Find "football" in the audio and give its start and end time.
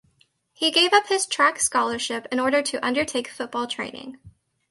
3.27-3.67